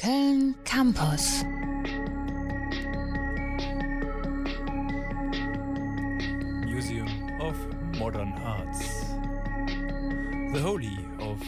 [0.00, 1.44] Köln Campus.
[6.64, 7.06] Museum
[7.38, 7.54] of
[7.98, 9.14] Modern Arts.
[10.54, 11.38] The Holy of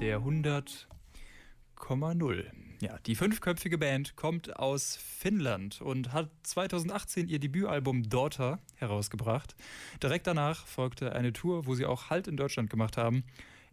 [0.00, 2.44] der 100,0.
[2.80, 9.54] Ja, die fünfköpfige Band kommt aus Finnland und hat 2018 ihr Debütalbum Daughter herausgebracht.
[10.02, 13.24] Direkt danach folgte eine Tour, wo sie auch Halt in Deutschland gemacht haben.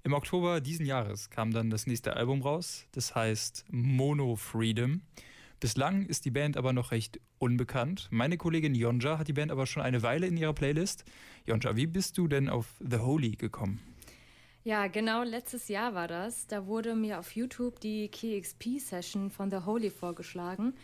[0.03, 5.01] Im Oktober diesen Jahres kam dann das nächste Album raus, das heißt Mono Freedom.
[5.59, 8.07] Bislang ist die Band aber noch recht unbekannt.
[8.09, 11.03] Meine Kollegin Jonja hat die Band aber schon eine Weile in ihrer Playlist.
[11.45, 13.81] Jonja, wie bist du denn auf The Holy gekommen?
[14.63, 16.47] Ja, genau letztes Jahr war das.
[16.47, 20.75] Da wurde mir auf YouTube die KXP-Session von The Holy vorgeschlagen.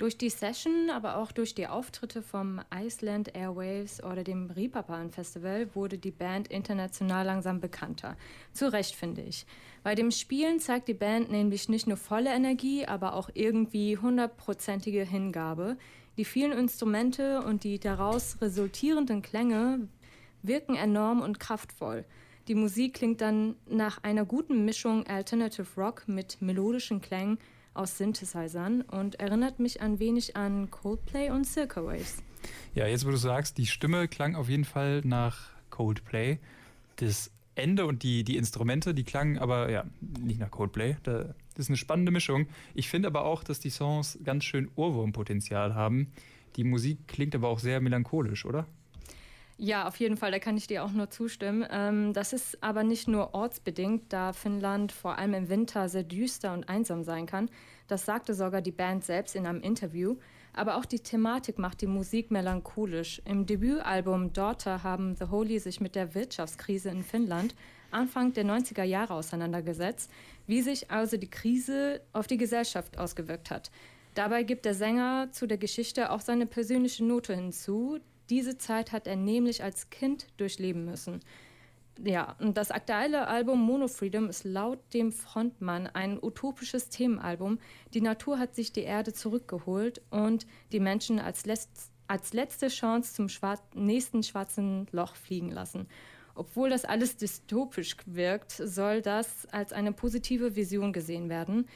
[0.00, 5.68] Durch die Session, aber auch durch die Auftritte vom Iceland Airwaves oder dem Reeperbahn Festival
[5.74, 8.16] wurde die Band international langsam bekannter.
[8.54, 9.44] Zu Recht, finde ich.
[9.82, 15.04] Bei dem Spielen zeigt die Band nämlich nicht nur volle Energie, aber auch irgendwie hundertprozentige
[15.04, 15.76] Hingabe.
[16.16, 19.86] Die vielen Instrumente und die daraus resultierenden Klänge
[20.42, 22.06] wirken enorm und kraftvoll.
[22.48, 27.36] Die Musik klingt dann nach einer guten Mischung Alternative Rock mit melodischen Klängen
[27.74, 32.22] aus Synthesizern und erinnert mich ein wenig an Coldplay und Circa Waves.
[32.74, 36.38] Ja, jetzt wo du sagst, die Stimme klang auf jeden Fall nach Coldplay.
[36.96, 40.96] Das Ende und die, die Instrumente, die klangen aber ja nicht nach Coldplay.
[41.02, 42.46] das ist eine spannende Mischung.
[42.74, 46.12] Ich finde aber auch, dass die Songs ganz schön Ohrwurmpotenzial haben.
[46.56, 48.66] Die Musik klingt aber auch sehr melancholisch, oder?
[49.62, 51.66] Ja, auf jeden Fall, da kann ich dir auch nur zustimmen.
[51.70, 56.54] Ähm, das ist aber nicht nur ortsbedingt, da Finnland vor allem im Winter sehr düster
[56.54, 57.50] und einsam sein kann.
[57.86, 60.16] Das sagte sogar die Band selbst in einem Interview.
[60.54, 63.20] Aber auch die Thematik macht die Musik melancholisch.
[63.26, 67.54] Im Debütalbum Daughter haben The Holy sich mit der Wirtschaftskrise in Finnland
[67.90, 70.10] Anfang der 90er Jahre auseinandergesetzt,
[70.46, 73.70] wie sich also die Krise auf die Gesellschaft ausgewirkt hat.
[74.14, 78.00] Dabei gibt der Sänger zu der Geschichte auch seine persönliche Note hinzu,
[78.30, 81.20] diese Zeit hat er nämlich als Kind durchleben müssen.
[82.02, 87.58] Ja, und das aktuelle Album Mono Freedom ist laut dem Frontmann ein utopisches Themenalbum.
[87.92, 93.12] Die Natur hat sich die Erde zurückgeholt und die Menschen als, letzt, als letzte Chance
[93.12, 95.88] zum schwar nächsten schwarzen Loch fliegen lassen.
[96.34, 101.66] Obwohl das alles dystopisch wirkt, soll das als eine positive Vision gesehen werden.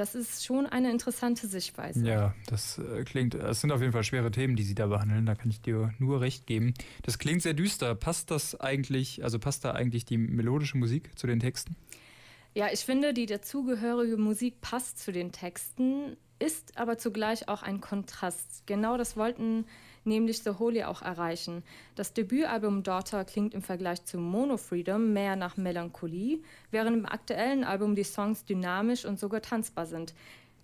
[0.00, 2.02] Das ist schon eine interessante Sichtweise.
[2.06, 5.26] Ja, das äh, klingt, es sind auf jeden Fall schwere Themen, die Sie da behandeln,
[5.26, 6.72] da kann ich dir nur recht geben.
[7.02, 7.94] Das klingt sehr düster.
[7.94, 11.76] Passt das eigentlich, also passt da eigentlich die melodische Musik zu den Texten?
[12.54, 17.80] Ja, ich finde, die dazugehörige Musik passt zu den Texten, ist aber zugleich auch ein
[17.80, 18.66] Kontrast.
[18.66, 19.66] Genau das wollten
[20.04, 21.62] nämlich The Holy auch erreichen.
[21.94, 27.62] Das Debütalbum Daughter klingt im Vergleich zu Mono Freedom mehr nach Melancholie, während im aktuellen
[27.62, 30.14] Album die Songs dynamisch und sogar tanzbar sind.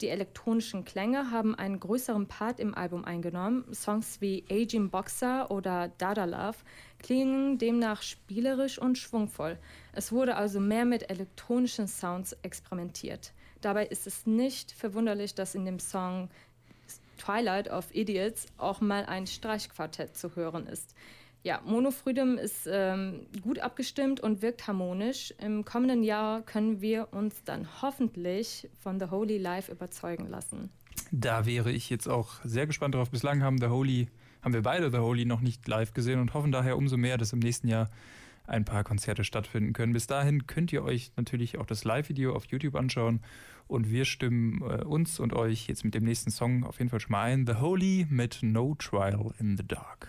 [0.03, 3.65] Die elektronischen Klänge haben einen größeren Part im Album eingenommen.
[3.73, 6.59] Songs wie Aging Boxer oder Dada Love
[6.99, 9.59] klingen demnach spielerisch und schwungvoll.
[9.93, 13.33] Es wurde also mehr mit elektronischen Sounds experimentiert.
[13.63, 16.29] Dabei ist es nicht verwunderlich, dass in dem Song
[17.17, 20.95] Twilight of Idiots auch mal ein Streichquartett zu hören ist.
[21.47, 25.33] Ja, Monofreedom ist ähm, gut abgestimmt und wirkt harmonisch.
[25.39, 30.71] Im kommenden Jahr können wir uns dann hoffentlich von The Holy Live überzeugen lassen.
[31.13, 33.13] Da wäre ich jetzt auch sehr gespannt drauf.
[33.13, 34.09] Bislang haben The Holy,
[34.43, 37.33] haben wir beide The Holy noch nicht live gesehen und hoffen daher umso mehr, dass
[37.33, 37.91] im nächsten Jahr
[38.49, 39.93] ein paar Konzerte stattfinden können.
[39.93, 43.21] Bis dahin könnt ihr euch natürlich auch das Live-Video auf YouTube anschauen
[43.69, 46.99] und wir stimmen äh, uns und euch jetzt mit dem nächsten Song auf jeden Fall
[46.99, 47.47] schon mal ein.
[47.47, 50.09] The Holy mit No Trial in the Dark.